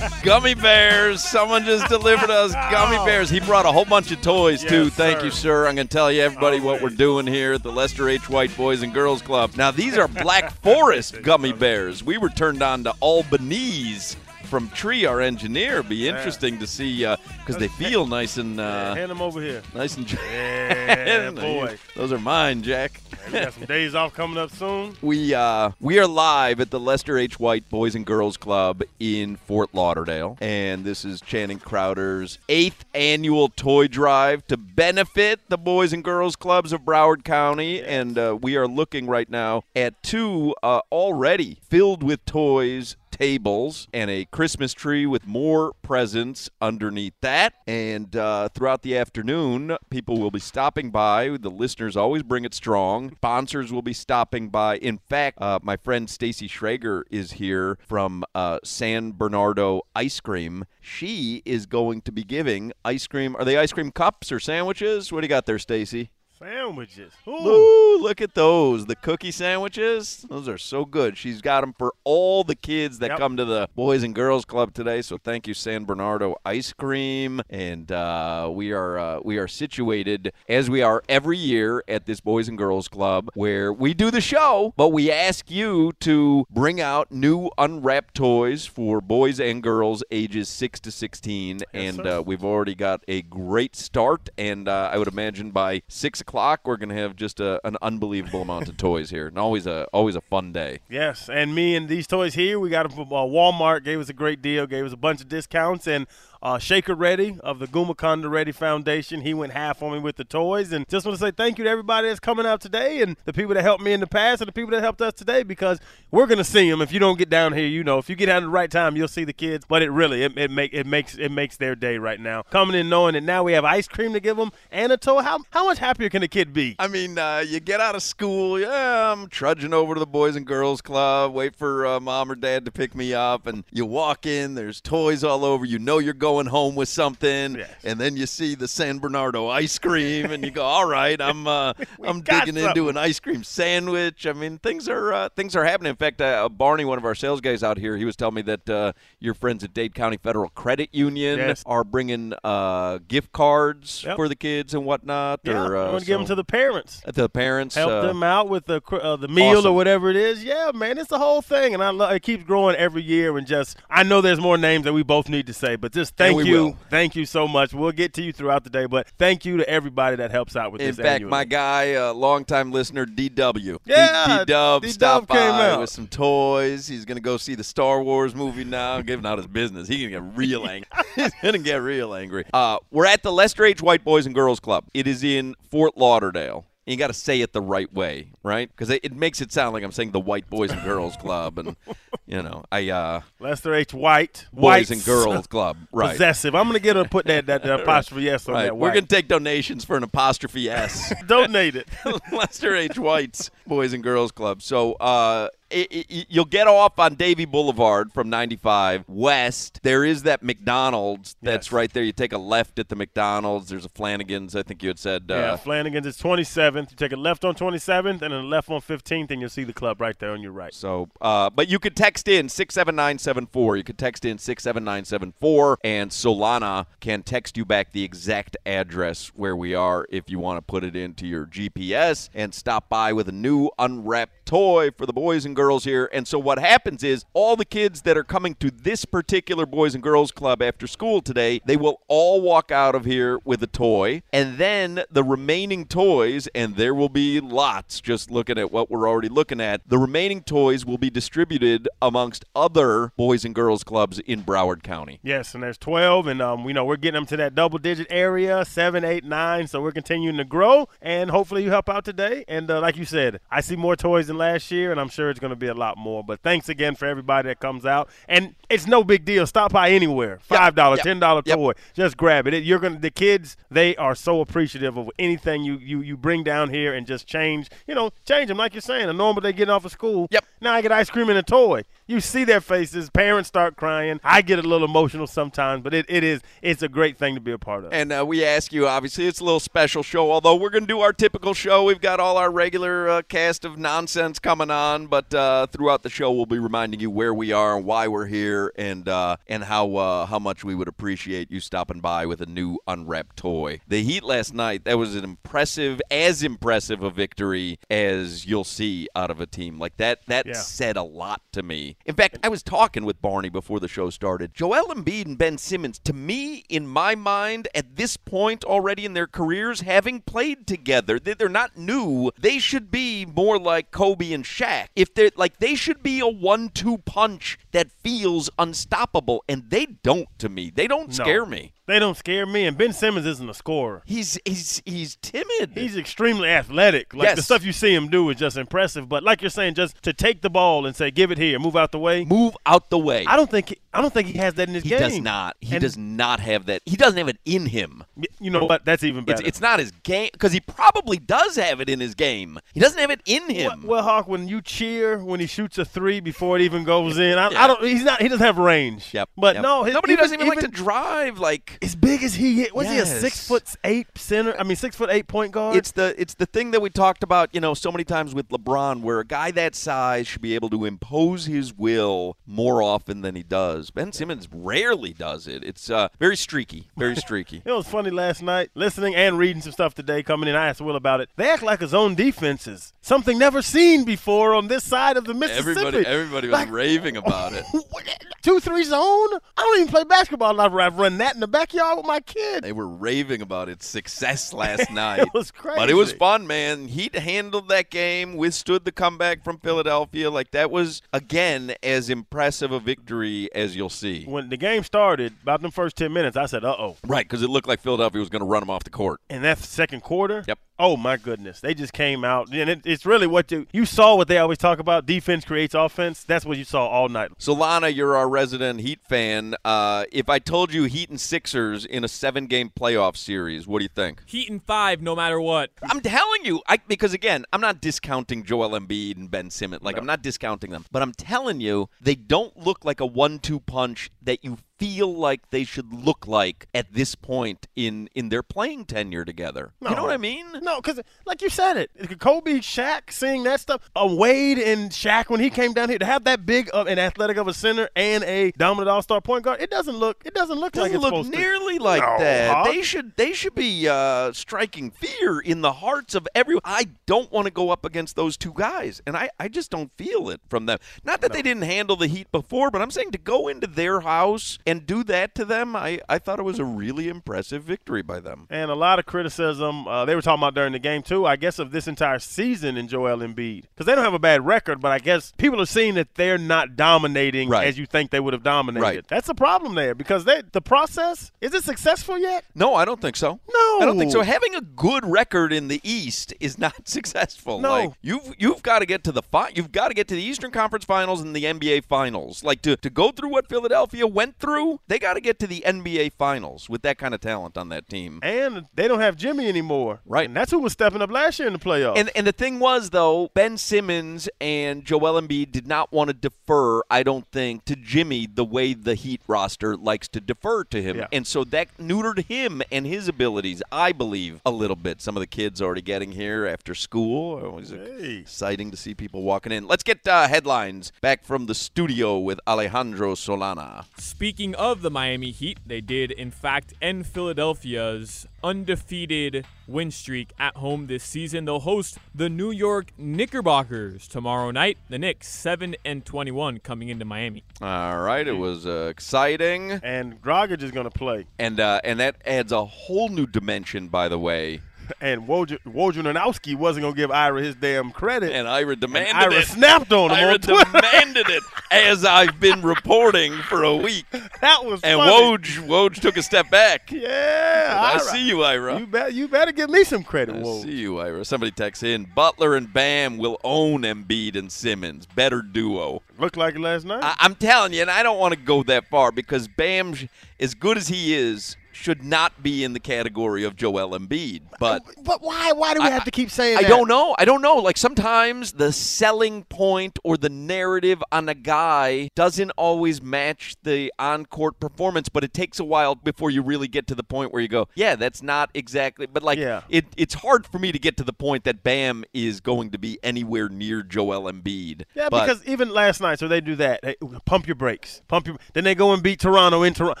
[0.24, 1.22] gummy bears.
[1.22, 3.30] Someone just delivered us gummy bears.
[3.30, 4.84] He brought a whole bunch of toys, too.
[4.84, 5.24] Yes, Thank sir.
[5.26, 5.66] you, sir.
[5.68, 8.28] I'm going to tell you, everybody, what we're doing here at the Lester H.
[8.28, 9.52] White Boys and Girls Club.
[9.56, 12.02] Now, these are Black Forest gummy bears.
[12.02, 15.84] We were turned on to Albanese from Tree, our engineer.
[15.84, 17.06] Be interesting to see
[17.38, 19.62] because they feel nice and uh, Hand them over here.
[19.72, 20.10] nice and.
[20.12, 21.78] Yeah, boy.
[21.94, 23.00] Those are mine, Jack.
[23.32, 24.96] Got some days off coming up soon.
[25.02, 27.38] We uh, we are live at the Lester H.
[27.38, 33.48] White Boys and Girls Club in Fort Lauderdale, and this is Channing Crowder's eighth annual
[33.48, 37.82] toy drive to benefit the Boys and Girls Clubs of Broward County.
[37.82, 43.86] And uh, we are looking right now at two uh, already filled with toys tables
[43.92, 47.52] and a Christmas tree with more presents underneath that.
[47.66, 51.36] And uh, throughout the afternoon, people will be stopping by.
[51.38, 53.12] The listeners always bring it strong.
[53.16, 54.78] Sponsors will be stopping by.
[54.78, 60.64] In fact, uh, my friend Stacy Schrager is here from uh, San Bernardo Ice Cream.
[60.80, 63.36] She is going to be giving ice cream.
[63.36, 65.12] Are they ice cream cups or sandwiches?
[65.12, 66.10] What do you got there, Stacy?
[66.42, 67.12] Sandwiches.
[67.28, 67.32] Ooh.
[67.32, 68.86] Ooh, look at those.
[68.86, 70.24] The cookie sandwiches.
[70.30, 71.18] Those are so good.
[71.18, 73.18] She's got them for all the kids that Yep.
[73.18, 75.02] come to the Boys and Girls Club today.
[75.02, 77.42] So thank you, San Bernardo Ice Cream.
[77.50, 82.20] And uh, we are uh, we are situated as we are every year at this
[82.20, 86.80] Boys and Girls Club where we do the show, but we ask you to bring
[86.80, 91.58] out new unwrapped toys for boys and girls ages six to sixteen.
[91.74, 94.30] and uh, we've already got a great start.
[94.38, 97.76] And uh, I would imagine by six o'clock we're going to have just a, an
[97.82, 100.80] unbelievable amount of toys here, and always a always a fun day.
[100.88, 103.84] Yes, and me and these toys here, we got them from uh, Walmart.
[103.84, 106.06] Gave us a great deal, gave us a bunch of discounts, and
[106.42, 110.24] uh, Shaker Reddy of the Gumaconda Reddy Foundation, he went half on me with the
[110.24, 110.72] toys.
[110.72, 113.32] And just want to say thank you to everybody that's coming out today, and the
[113.32, 115.78] people that helped me in the past, and the people that helped us today, because
[116.10, 116.80] we're gonna see them.
[116.80, 118.70] If you don't get down here, you know, if you get out at the right
[118.70, 119.64] time, you'll see the kids.
[119.68, 122.42] But it really, it, it make it makes it makes their day right now.
[122.42, 125.22] Coming in knowing that now we have ice cream to give them and a toy.
[125.22, 126.76] How how much happier can a kid be?
[126.78, 130.36] I mean, uh, you get out of school, yeah, I'm trudging over to the Boys
[130.36, 133.84] and Girls Club, wait for uh, mom or dad to pick me up, and you
[133.86, 135.64] walk in, there's toys all over.
[135.64, 139.78] You know you're going home with something, and then you see the San Bernardo ice
[139.78, 141.72] cream, and you go, "All right, I'm uh,
[142.04, 145.90] I'm digging into an ice cream sandwich." I mean, things are uh, things are happening.
[145.90, 148.42] In fact, uh, Barney, one of our sales guys out here, he was telling me
[148.42, 151.62] that uh, your friends at Dade County Federal Credit Union Yes.
[151.66, 154.16] are bringing uh, gift cards Yep.
[154.16, 155.40] for the kids and whatnot.
[155.44, 157.00] Yeah, or, uh, I'm gonna give them to the parents.
[157.00, 157.74] to the parents.
[157.74, 159.72] help them out with the uh, the meal awesome.
[159.72, 160.42] or whatever it is.
[160.44, 162.20] Yeah, man, it's the whole thing, and I love it.
[162.22, 165.46] Keeps growing every year, and just I know there's more names that we both need
[165.46, 166.76] to say, but just thank you, will.
[166.88, 167.72] thank you so much.
[167.74, 170.72] We'll get to you throughout the day, but thank you to everybody that helps out
[170.72, 170.98] with In this.
[170.98, 171.30] In fact, annually.
[171.30, 173.78] my guy, uh, longtime listener, DW.
[173.84, 175.80] Yeah, D-Dub D-Dub by came out.
[175.80, 176.86] with some toys.
[176.86, 179.88] He's going to go see the Star Wars movie now, giving out his business.
[179.88, 180.88] He's going to get real angry.
[181.16, 182.44] He's going to get real angry.
[182.52, 183.82] Uh, we're at the Lester H.
[183.82, 184.84] White Boys and Girls Club.
[184.94, 186.66] It is in Fort Lauderdale.
[186.90, 188.68] You got to say it the right way, right?
[188.68, 191.58] Because it, it makes it sound like I'm saying the White Boys and Girls Club,
[191.58, 191.76] and
[192.26, 193.94] you know, I uh, Lester H.
[193.94, 196.12] White, Boys White's and Girls Club, right?
[196.12, 196.54] Possessive.
[196.54, 198.64] I'm gonna get her to put that that, that apostrophe s on Right.
[198.64, 198.76] that.
[198.76, 201.12] We're going to take donations for an apostrophe S.
[201.26, 201.88] donate it.
[202.32, 202.98] Lester H.
[202.98, 204.62] White's Boys and Girls Club.
[204.62, 209.80] So uh, it, it, you'll get off on Davie Boulevard from 95 west.
[209.82, 212.02] There is that McDonald's that's right there.
[212.02, 213.68] You take a left at the McDonald's.
[213.68, 214.54] There's a Flanagan's.
[214.56, 215.24] I think you had said.
[215.28, 216.90] yeah, Uh, Flanagan's is 27th.
[216.90, 219.64] You take a left on 27th and then a left on 15th, and you'll see
[219.64, 220.74] the club right there on your right.
[220.74, 223.76] So, uh, but you could text in 67974.
[223.76, 229.56] You could text in 67974, and Solana can text you back the exact address where
[229.56, 233.28] we are if you want to put it into your GPS and stop by with
[233.28, 236.10] a new unwrapped toy for the boys and girls here.
[236.12, 239.94] And so, what happens is all the kids that are coming to this particular Boys
[239.94, 243.68] and Girls Club after school today, they will all walk out of here with a
[243.68, 248.90] toy, and then the remaining toys, and there will be lots just looking at what
[248.90, 253.84] we're already looking at, the remaining toys will be distributed amongst other Boys and Girls
[253.84, 255.20] Clubs in Broward County.
[255.22, 258.08] Yes, and there's 12, and um, we know we're getting them to that double digit
[258.10, 259.68] area, seven, eight, nine.
[259.68, 262.44] So we're continuing to grow, and hopefully you help out today.
[262.48, 265.30] And uh, like you said, I see more toys than last year, and I'm sure
[265.30, 266.24] it's going to be a lot more.
[266.24, 269.46] But thanks again for everybody that comes out, and it's no big deal.
[269.46, 272.64] Stop by anywhere, five dollar, yep, ten dollar toy, just grab it.
[272.64, 276.70] You're gonna the kids, they are so appreciative of anything you you you bring down
[276.70, 279.08] here and just change, you know, change them like you're saying.
[279.08, 280.26] A normal they get off of school.
[280.30, 280.44] Yep.
[280.60, 281.84] Now I get ice cream and a toy.
[282.06, 283.08] You see their faces.
[283.08, 284.20] Parents start crying.
[284.22, 287.40] I get a little emotional sometimes, but it, it is it's a great thing to
[287.40, 287.92] be a part of.
[287.92, 290.30] And uh, we ask you, obviously, it's a little special show.
[290.30, 293.64] Although we're going to do our typical show, we've got all our regular uh, cast
[293.64, 297.52] of nonsense coming on, but uh, throughout the show, we'll be reminding you where we
[297.52, 301.50] are and why we're here, and uh, and how uh, how much we would appreciate
[301.50, 303.80] you stopping by with a new unwrapped toy.
[303.88, 309.08] The Heat last night that was an impressive, as impressive a victory as you'll see
[309.16, 310.20] out of a team like that.
[310.26, 310.52] That Yeah.
[310.54, 311.96] said a lot to me.
[312.06, 314.54] In fact, I was talking with Barney before the show started.
[314.54, 319.14] Joel Embiid and Ben Simmons, to me, in my mind, at this point already in
[319.14, 322.30] their careers, having played together, they- they're not new.
[322.38, 324.88] They should be more like Kobe and Shaq.
[324.96, 330.28] If they're like, they should be a one-two punch that feels unstoppable, and they don't
[330.38, 330.70] to me.
[330.74, 331.14] They don't No.
[331.14, 331.72] scare me.
[331.90, 334.02] They don't scare me, and Ben Simmons isn't a scorer.
[334.06, 335.72] He's he's he's timid.
[335.74, 337.12] He's extremely athletic.
[337.14, 339.08] Like the stuff you see him do is just impressive.
[339.08, 341.76] But like you're saying, just to take the ball and say, "Give it here, move
[341.76, 343.24] out the way." Move out the way.
[343.26, 343.76] I don't think.
[343.92, 344.98] I don't think he has that in his He game.
[344.98, 345.56] He does not.
[345.60, 346.82] He And does not have that.
[346.86, 348.04] He doesn't have it in him.
[348.38, 348.84] You know what?
[348.84, 349.40] That's even better.
[349.40, 352.60] It's, it's not his game because he probably does have it in his game.
[352.72, 353.82] He doesn't have it in him.
[353.84, 357.36] Well, Hawk, when you cheer when he shoots a three before it even goes in,
[357.36, 357.82] I, I don't.
[357.82, 358.22] He's not.
[358.22, 359.12] He doesn't have range.
[359.12, 359.28] Yep.
[359.36, 359.62] But yep.
[359.62, 361.40] no, his, nobody doesn't even, like to drive.
[361.40, 362.72] Like as big as he is.
[362.72, 364.54] Was he a six foot eight center?
[364.58, 365.76] I mean, six foot eight point guard.
[365.76, 368.48] it's the it's the thing that we talked about, you know, so many times with
[368.48, 373.22] LeBron, where a guy that size should be able to impose his will more often
[373.22, 373.90] than he does.
[373.90, 375.64] Ben Simmons rarely does it.
[375.64, 377.62] It's uh, very streaky, very streaky.
[377.64, 380.54] It was funny last night, listening and reading some stuff today, coming in.
[380.54, 381.30] I asked Will about it.
[381.36, 385.34] They act like his own defenses, something never seen before on this side of the
[385.34, 385.70] Mississippi.
[385.70, 387.64] Everybody, everybody was Like, raving about it.
[388.42, 388.98] two three zone.
[388.98, 390.60] I don't even play basketball.
[390.60, 392.64] I've I've run that in the backyard with my kid.
[392.64, 395.20] They were raving about its success last night.
[395.20, 395.78] it was crazy.
[395.78, 396.88] But it was fun, man.
[396.88, 400.30] He handled that game, withstood the comeback from Philadelphia.
[400.30, 404.24] Like that was again as impressive a victory as you'll see.
[404.24, 407.42] When the game started, about the first ten minutes, I said, "Uh oh." Right, because
[407.42, 409.20] it looked like Philadelphia was going to run him off the court.
[409.28, 410.58] In that second quarter, Yep.
[410.82, 414.16] Oh my goodness, they just came out, and it, it's really what you you saw.
[414.16, 416.24] What they always talk about: defense creates offense.
[416.24, 417.32] That's what you saw all night.
[417.38, 419.54] Solana, you're our resident Heat fan.
[419.62, 423.84] Uh, if I told you Heat and Sixers in a seven-game playoff series, what do
[423.84, 424.22] you think?
[424.26, 425.70] Heat and five, no matter what.
[425.82, 429.82] I'm telling you, I, because again, I'm not discounting Joel Embiid and Ben Simmons.
[429.82, 433.60] Like I'm not discounting them, but I'm telling you, they don't look like a one-two
[433.60, 438.42] punch that you feel like they should look like at this point in in their
[438.42, 439.72] playing tenure together.
[439.82, 440.46] You know what I mean?
[440.62, 443.90] No, because like you said it, Kobe, Shaq, seeing that stuff.
[443.94, 446.98] A Wade and Shaq when he came down here to have that big of an
[446.98, 449.60] athletic of a center and a dominant All Star point guard.
[449.60, 450.22] It doesn't look.
[450.24, 451.84] It doesn't look like doesn't it's look nearly to.
[451.84, 452.50] like No, that.
[452.54, 452.66] Hawk.
[452.68, 456.62] They should they should be uh, striking fear in the hearts of everyone.
[456.64, 459.92] I don't want to go up against those two guys, and I, I just don't
[459.98, 460.78] feel it from them.
[461.04, 464.00] Not that they didn't handle the Heat before, but I'm saying to go into their
[464.10, 468.02] house and do that to them, I, I thought it was a really impressive victory
[468.02, 468.46] by them.
[468.50, 469.86] And a lot of criticism.
[469.86, 471.26] Uh, they were talking about during the game too.
[471.26, 474.44] I guess of this entire season in Joel Embiid because they don't have a bad
[474.44, 477.66] record, but I guess people are seeing that they're not dominating Right.
[477.68, 478.82] as you think they would have dominated.
[478.82, 479.04] Right.
[479.08, 482.44] That's the problem there because they, the process is it successful yet?
[482.54, 483.38] No, I don't think so.
[483.52, 484.22] No, I don't think so.
[484.22, 487.60] Having a good record in the East is not successful.
[487.60, 487.70] No.
[487.70, 490.22] Like you've you've got to get to the fi- you've got to get to the
[490.22, 492.44] Eastern Conference Finals and the NBA Finals.
[492.44, 495.62] Like to, to go through what Philadelphia went through, they got to get to the
[495.66, 498.20] NBA Finals with that kind of talent on that team.
[498.22, 500.00] And they don't have Jimmy anymore.
[500.04, 500.26] Right.
[500.26, 501.98] And that's who was stepping up last year in the playoffs.
[501.98, 506.14] And and the thing was though, Ben Simmons and Joel Embiid did not want to
[506.14, 510.82] defer, I don't think, to Jimmy the way the Heat roster likes to defer to
[510.82, 510.98] him.
[510.98, 511.06] Yeah.
[511.12, 515.00] And so that neutered him and his abilities, I believe, a little bit.
[515.00, 517.44] Some of the kids already getting here after school.
[517.44, 519.66] Always exciting to see people walking in.
[519.66, 523.84] Let's get uh, headlines back from the studio with Alejandro Solana.
[523.96, 530.56] Speaking of the Miami Heat, they did in fact end Philadelphia's undefeated win streak at
[530.56, 531.44] home this season.
[531.44, 534.78] They'll host the New York Knickerbockers tomorrow night.
[534.88, 537.44] The Knicks 7 and 21 coming into Miami.
[537.60, 539.72] All right, it was uh, exciting.
[539.82, 541.26] And Dragic is going to play.
[541.38, 544.60] And uh, and that adds a whole new dimension, by the way.
[545.00, 548.32] And Woj- Wojnarowski wasn't going to give Ira his damn credit.
[548.32, 549.16] And Ira demanded it.
[549.16, 549.46] Ira it.
[549.46, 554.04] snapped on him Ira on demanded it, as I've been reporting for a week.
[554.40, 555.12] That was And funny.
[555.12, 556.90] Woj, Woj took a step back.
[557.00, 558.78] Yeah, I see you, Ira.
[558.78, 560.62] You, bet, you better give me some credit, I Woj.
[560.62, 561.24] see you, Ira.
[561.24, 562.04] Somebody texts in.
[562.14, 565.06] Butler and Bam will own Embiid and Simmons.
[565.06, 566.02] Better duo.
[566.18, 567.02] Looked like it last night.
[567.04, 569.94] I, I'm telling you, and I don't want to go that far because Bam,
[570.38, 574.42] as good as he is, should not be in the category of Joel Embiid.
[574.58, 575.52] But oh, But why?
[575.52, 576.68] Why do we have to keep saying I that?
[576.68, 577.14] don't know.
[577.18, 577.56] I don't know.
[577.56, 583.92] Like sometimes the selling point or the narrative on a guy doesn't always match the
[583.98, 587.40] on-court performance, but it takes a while before you really get to the point where
[587.40, 589.62] you go, "Yeah, that's not exactly." But like Yeah.
[589.68, 592.78] it it's hard for me to get to the point that Bam is going to
[592.78, 594.82] be anywhere near Joel Embiid.
[594.94, 596.80] Yeah, But- because even last night, so they do that.
[596.84, 598.02] Hey, pump your brakes.
[598.08, 598.36] Pump your.
[598.52, 600.00] Then they go and beat Toronto in Toronto.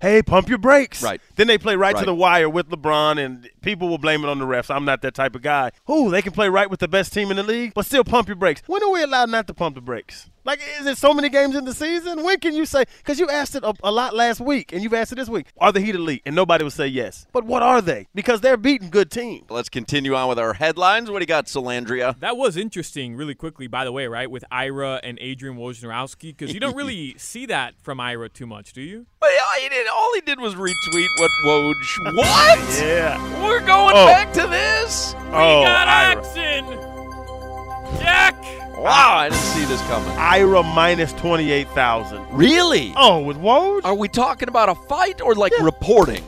[0.00, 1.02] Hey, pump your brakes.
[1.02, 1.20] Right.
[1.36, 4.38] Then they play right, to the wire with LeBron, and people will blame it on
[4.38, 4.74] the refs.
[4.74, 5.70] I'm not that type of guy.
[5.90, 8.28] Ooh, they can play right with the best team in the league, but still pump
[8.28, 8.62] your brakes.
[8.66, 10.30] When are we allowed not to pump the brakes?
[10.48, 12.22] Like, is it so many games in the season?
[12.24, 12.86] When can you say?
[12.98, 15.48] Because you asked it a, a lot last week, and you've asked it this week.
[15.58, 16.22] Are the Heat elite?
[16.24, 17.26] And nobody will say yes.
[17.32, 18.06] But what are they?
[18.14, 19.50] Because they're beating good teams.
[19.50, 21.10] Let's continue on with our headlines.
[21.10, 22.18] What do you got, Solandria?
[22.20, 24.30] That was interesting, really quickly, by the way, right?
[24.30, 28.72] With Ira and Adrian Wojnarowski, because you don't really see that from Ira too much,
[28.72, 29.04] do you?
[29.58, 32.14] But yeah, he did, all he did was retweet what Woj.
[32.14, 32.58] What?
[32.80, 33.42] Yeah.
[33.42, 34.06] We're going Oh.
[34.06, 35.14] back to this.
[35.16, 36.18] Oh, we Oh, got Ira.
[36.20, 36.64] action!
[38.00, 38.36] Jack!
[38.76, 40.10] Wow, I didn't see this coming.
[40.16, 42.24] Ira minus 28,000.
[42.30, 42.92] Really?
[42.96, 43.80] Oh, with Woj?
[43.84, 46.22] Are we talking about a fight or like reporting?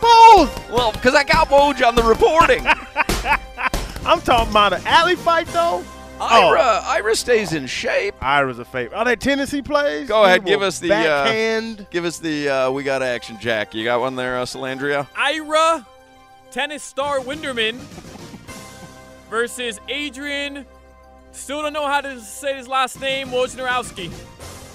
[0.00, 0.70] Both.
[0.70, 2.64] Well, because I got Woj on the reporting.
[4.06, 5.84] I'm talking about an alley fight, though.
[6.30, 8.14] Ira, Ira stays in shape.
[8.20, 8.96] Ira's a favorite.
[8.96, 10.08] Are they Tennessee plays?
[10.08, 11.80] Go ahead, give us the backhand.
[11.80, 13.74] Uh, give us the uh, we got action, Jack.
[13.74, 15.06] You got one there, uh, Solandria?
[15.16, 15.86] Ira,
[16.50, 17.78] tennis star Winderman,
[19.30, 20.66] versus Adrian,
[21.32, 24.10] still don't know how to say his last name, Wojnarowski.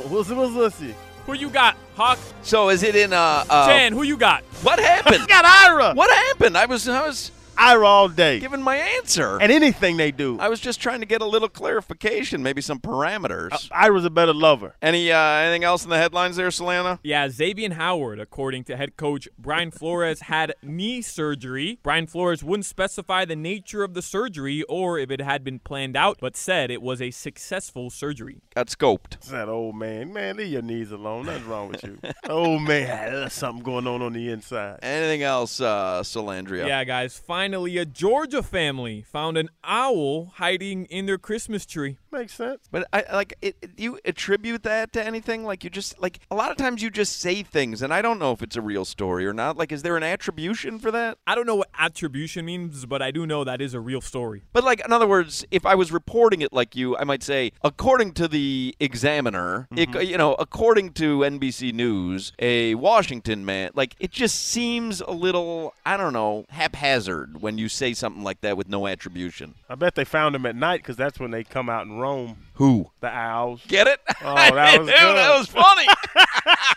[0.10, 0.94] What's what's let's see.
[1.26, 2.18] Who you got, Hawk?
[2.42, 4.44] So is it in uh, uh Chan, who you got?
[4.64, 5.28] What happened?
[5.28, 5.94] got Ira.
[5.94, 6.58] what happened?
[6.58, 8.40] I was I was Ira all day.
[8.40, 9.40] giving my answer.
[9.42, 10.40] And anything they do.
[10.40, 13.52] I was just trying to get a little clarification, maybe some parameters.
[13.52, 14.76] Uh, Ira's a better lover.
[14.82, 17.00] Any uh, anything else in the headlines there, Solana?
[17.04, 21.80] Yeah, Xavier Howard, according to head coach Brian Flores, had knee surgery.
[21.82, 25.98] Brian Flores wouldn't specify the nature of the surgery or if it had been planned
[25.98, 28.42] out, but said it was a successful surgery.
[28.56, 29.16] Got scoped.
[29.16, 30.14] It's that old man.
[30.14, 31.26] Man, leave your knees alone.
[31.26, 31.98] Nothing wrong with you.
[32.30, 34.80] oh man, there's something going on on the inside.
[34.84, 36.68] Anything else, uh, Solandria?
[36.68, 41.98] Yeah, guys, finally a Georgia family found an owl hiding in their Christmas tree.
[42.12, 42.68] Makes sense.
[42.72, 45.44] But I like it, it- you attribute that to anything?
[45.44, 48.20] Like you just like a lot of times you just say things, and I don't
[48.20, 49.58] know if it's a real story or not.
[49.58, 51.18] Like, is there an attribution for that?
[51.28, 54.44] I don't know what attribution means, but I do know that is a real story.
[54.54, 57.52] But like, in other words, if I was reporting it like you, I might say,
[57.64, 59.98] according to the Examiner, mm-hmm.
[59.98, 65.12] it, you know, according to NBC News, a Washington man, like it just seems a
[65.12, 69.56] little, I don't know, haphazard when you say something like that with no attribution.
[69.70, 72.38] I bet they found him at night because that's when they come out and roam.
[72.56, 72.92] Who?
[73.02, 73.62] The owls.
[73.68, 74.00] Get it?
[74.22, 75.16] Oh, that was Dude, good.
[75.18, 75.88] That was funny.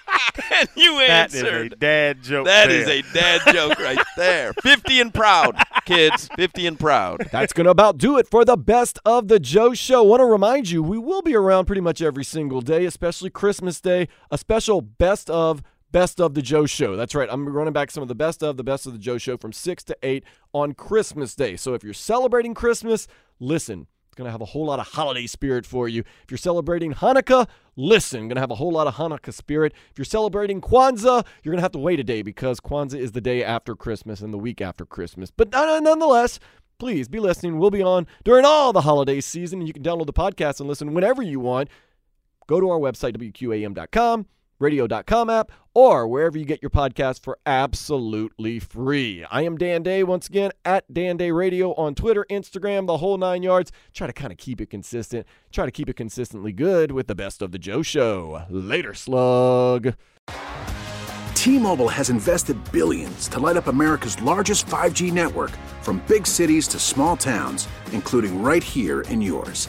[0.53, 1.73] and you That is answered.
[1.73, 2.47] a dad joke.
[2.47, 2.81] That there.
[2.81, 4.53] is a dad joke right there.
[4.63, 6.29] 50 and proud, kids.
[6.37, 7.29] 50 and proud.
[7.33, 10.03] That's going to about do it for the best of the Joe Show.
[10.03, 13.81] Want to remind you, we will be around pretty much every single day, especially Christmas
[13.81, 15.63] Day, a special best of
[15.93, 16.97] Best of the Joe Show.
[16.97, 17.29] That's right.
[17.31, 19.53] I'm running back some of the best of the Best of the Joe Show from
[19.53, 21.57] 6 to 8 on Christmas Day.
[21.57, 23.87] So if you're celebrating Christmas, listen.
[24.07, 26.01] It's going to have a whole lot of holiday spirit for you.
[26.25, 28.23] If you're celebrating Hanukkah, listen.
[28.23, 29.73] Going to have a whole lot of Hanukkah spirit.
[29.91, 33.13] If you're celebrating Kwanzaa, you're going to have to wait a day because Kwanzaa is
[33.13, 35.31] the day after Christmas and the week after Christmas.
[35.31, 36.41] But nonetheless,
[36.79, 37.59] please be listening.
[37.59, 39.65] We'll be on during all the holiday season.
[39.65, 41.69] You can download the podcast and listen whenever you want.
[42.49, 44.27] Go to our website, WQAM.com,
[44.61, 49.25] radio.com app, or wherever you get your podcast for absolutely free.
[49.31, 53.19] I am Dan Day, once again, at Dan Day Radio on Twitter, Instagram, the whole
[53.19, 53.73] nine yards.
[53.93, 55.27] Try to kind of keep it consistent.
[55.51, 58.45] Try to keep it consistently good with the best of the Joe Show.
[58.51, 59.95] Later, slug.
[61.35, 65.51] T-Mobile has invested billions to light up America's largest 5G network
[65.81, 69.69] from big cities to small towns, including right here in yours.